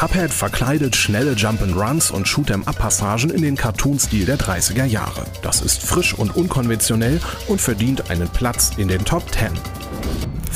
Cuphead 0.00 0.32
verkleidet 0.32 0.96
schnelle 0.96 1.34
Jump'n'Runs 1.34 2.10
und 2.10 2.26
Shoot'em-Up-Passagen 2.26 3.28
in 3.28 3.42
den 3.42 3.54
Cartoon-Stil 3.54 4.24
der 4.24 4.38
30er 4.38 4.86
Jahre. 4.86 5.26
Das 5.42 5.60
ist 5.60 5.82
frisch 5.82 6.14
und 6.14 6.34
unkonventionell 6.34 7.20
und 7.48 7.60
verdient 7.60 8.10
einen 8.10 8.30
Platz 8.30 8.70
in 8.78 8.88
den 8.88 9.04
Top 9.04 9.30
10. 9.30 9.50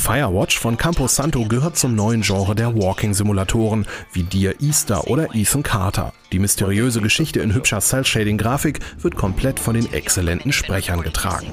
Firewatch 0.05 0.59
von 0.59 0.77
Campo 0.77 1.07
Santo 1.07 1.45
gehört 1.45 1.77
zum 1.77 1.95
neuen 1.95 2.21
Genre 2.21 2.53
der 2.53 2.75
Walking-Simulatoren, 2.75 3.87
wie 4.13 4.21
Dear 4.21 4.53
Easter 4.61 5.07
oder 5.07 5.33
Ethan 5.33 5.63
Carter. 5.63 6.13
Die 6.31 6.37
mysteriöse 6.37 7.01
Geschichte 7.01 7.39
in 7.39 7.55
hübscher 7.55 7.79
Cell-Shading-Grafik 7.79 8.81
wird 8.99 9.15
komplett 9.15 9.59
von 9.59 9.73
den 9.73 9.91
exzellenten 9.91 10.51
Sprechern 10.51 11.01
getragen. 11.01 11.47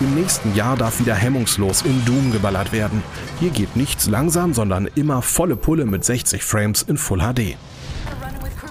Im 0.00 0.16
nächsten 0.16 0.56
Jahr 0.56 0.76
darf 0.76 0.98
wieder 0.98 1.14
hemmungslos 1.14 1.82
in 1.82 2.04
Doom 2.04 2.32
geballert 2.32 2.72
werden. 2.72 3.00
Hier 3.38 3.50
geht 3.50 3.76
nichts 3.76 4.08
langsam, 4.08 4.54
sondern 4.54 4.88
immer 4.96 5.22
volle 5.22 5.54
Pulle 5.54 5.86
mit 5.86 6.04
60 6.04 6.42
Frames 6.42 6.82
in 6.82 6.96
Full 6.96 7.20
HD. 7.20 7.56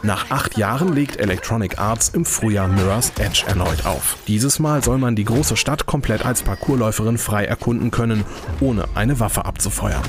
Nach 0.07 0.31
acht 0.31 0.57
Jahren 0.57 0.93
legt 0.93 1.17
Electronic 1.17 1.79
Arts 1.79 2.07
im 2.07 2.23
Frühjahr 2.23 2.69
Mirror's 2.69 3.11
Edge 3.19 3.43
erneut 3.45 3.85
auf. 3.85 4.15
Dieses 4.25 4.57
Mal 4.57 4.81
soll 4.81 4.99
man 4.99 5.17
die 5.17 5.25
große 5.25 5.57
Stadt 5.57 5.85
komplett 5.85 6.25
als 6.25 6.43
Parkourläuferin 6.43 7.17
frei 7.17 7.43
erkunden 7.43 7.91
können, 7.91 8.23
ohne 8.61 8.85
eine 8.95 9.19
Waffe 9.19 9.43
abzufeuern. 9.43 10.05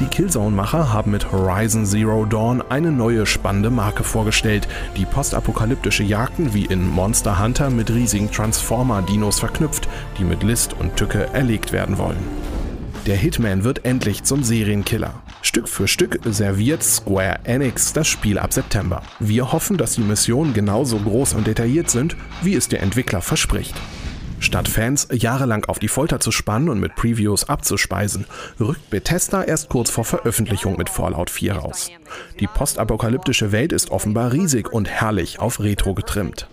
Die 0.00 0.06
Killzone-Macher 0.06 0.90
haben 0.90 1.10
mit 1.10 1.30
Horizon 1.30 1.84
Zero 1.84 2.24
Dawn 2.24 2.62
eine 2.70 2.92
neue 2.92 3.26
spannende 3.26 3.68
Marke 3.68 4.04
vorgestellt, 4.04 4.68
die 4.96 5.04
postapokalyptische 5.04 6.02
Jagden 6.02 6.54
wie 6.54 6.64
in 6.64 6.88
Monster 6.88 7.38
Hunter 7.38 7.68
mit 7.68 7.90
riesigen 7.90 8.30
Transformer-Dinos 8.30 9.38
verknüpft, 9.38 9.86
die 10.18 10.24
mit 10.24 10.42
List 10.42 10.72
und 10.80 10.96
Tücke 10.96 11.28
erlegt 11.34 11.72
werden 11.72 11.98
wollen. 11.98 12.24
Der 13.04 13.16
Hitman 13.16 13.64
wird 13.64 13.84
endlich 13.84 14.24
zum 14.24 14.42
Serienkiller. 14.42 15.12
Stück 15.44 15.68
für 15.68 15.86
Stück 15.86 16.18
serviert 16.24 16.82
Square 16.82 17.40
Enix 17.44 17.92
das 17.92 18.08
Spiel 18.08 18.38
ab 18.38 18.54
September. 18.54 19.02
Wir 19.20 19.52
hoffen, 19.52 19.76
dass 19.76 19.92
die 19.92 20.00
Missionen 20.00 20.54
genauso 20.54 20.98
groß 20.98 21.34
und 21.34 21.46
detailliert 21.46 21.90
sind, 21.90 22.16
wie 22.42 22.54
es 22.54 22.68
der 22.68 22.82
Entwickler 22.82 23.20
verspricht. 23.20 23.74
Statt 24.40 24.68
Fans 24.68 25.06
jahrelang 25.12 25.66
auf 25.66 25.78
die 25.78 25.88
Folter 25.88 26.18
zu 26.18 26.32
spannen 26.32 26.70
und 26.70 26.80
mit 26.80 26.96
Previews 26.96 27.44
abzuspeisen, 27.44 28.24
rückt 28.58 28.88
Bethesda 28.88 29.44
erst 29.44 29.68
kurz 29.68 29.90
vor 29.90 30.04
Veröffentlichung 30.04 30.78
mit 30.78 30.88
Fallout 30.88 31.28
4 31.28 31.56
raus. 31.56 31.90
Die 32.40 32.46
postapokalyptische 32.46 33.52
Welt 33.52 33.72
ist 33.72 33.90
offenbar 33.90 34.32
riesig 34.32 34.72
und 34.72 34.88
herrlich 34.88 35.40
auf 35.40 35.60
Retro 35.60 35.92
getrimmt. 35.94 36.48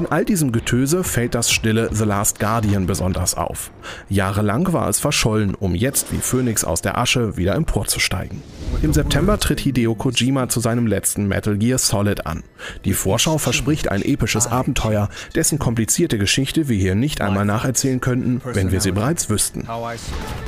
In 0.00 0.06
all 0.06 0.24
diesem 0.24 0.50
Getöse 0.50 1.04
fällt 1.04 1.34
das 1.34 1.52
stille 1.52 1.90
The 1.92 2.04
Last 2.04 2.40
Guardian 2.40 2.86
besonders 2.86 3.34
auf. 3.34 3.70
Jahrelang 4.08 4.72
war 4.72 4.88
es 4.88 4.98
verschollen, 4.98 5.54
um 5.54 5.74
jetzt 5.74 6.10
wie 6.10 6.20
Phönix 6.20 6.64
aus 6.64 6.80
der 6.80 6.96
Asche 6.96 7.36
wieder 7.36 7.54
emporzusteigen. 7.54 8.42
Im 8.80 8.94
September 8.94 9.38
tritt 9.38 9.60
Hideo 9.60 9.94
Kojima 9.94 10.48
zu 10.48 10.60
seinem 10.60 10.86
letzten 10.86 11.28
Metal 11.28 11.58
Gear 11.58 11.76
Solid 11.76 12.24
an. 12.24 12.44
Die 12.86 12.94
Vorschau 12.94 13.36
verspricht 13.36 13.90
ein 13.90 14.00
episches 14.00 14.46
Abenteuer, 14.46 15.10
dessen 15.34 15.58
komplizierte 15.58 16.16
Geschichte 16.16 16.70
wir 16.70 16.78
hier 16.78 16.94
nicht 16.94 17.20
einmal 17.20 17.44
nacherzählen 17.44 18.00
könnten, 18.00 18.40
wenn 18.42 18.72
wir 18.72 18.80
sie 18.80 18.92
bereits 18.92 19.28
wüssten. 19.28 19.68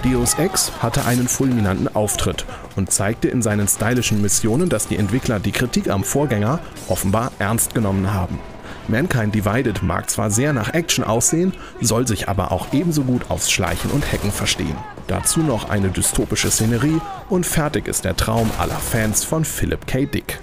Deus 0.03 0.33
Ex 0.39 0.73
hatte 0.81 1.05
einen 1.05 1.29
fulminanten 1.29 1.95
Auftritt 1.95 2.47
und 2.75 2.91
zeigte 2.91 3.29
in 3.29 3.43
seinen 3.43 3.69
stylischen 3.69 4.23
Missionen, 4.23 4.71
dass 4.71 4.89
die 4.89 4.97
Entwickler 4.97 5.41
die 5.41 5.53
Kritik 5.53 5.91
am 5.91 6.05
Vorgänger 6.05 6.61
offenbar 6.89 7.33
ernst 7.39 7.75
genommen 7.75 8.15
haben. 8.15 8.39
Mankind 8.89 9.35
Divided 9.35 9.83
mag 9.83 10.11
zwar 10.11 10.31
sehr 10.31 10.53
nach 10.53 10.75
Action 10.75 11.05
aussehen, 11.05 11.55
soll 11.81 12.07
sich 12.07 12.29
aber 12.29 12.53
auch 12.53 12.73
ebenso 12.73 13.03
gut 13.05 13.31
aufs 13.31 13.51
Schleichen 13.51 13.91
und 13.91 14.11
Hacken 14.13 14.31
verstehen. 14.31 14.77
Dazu 15.07 15.41
noch 15.41 15.69
eine 15.69 15.89
dystopische 15.89 16.51
Szenerie 16.51 17.01
und 17.29 17.47
fertig 17.47 17.89
ist 17.89 18.05
der 18.05 18.17
Traum 18.17 18.51
aller 18.59 18.77
Fans 18.77 19.25
von 19.25 19.45
Philip 19.45 19.87
K. 19.87 20.07
Dick. 20.07 20.39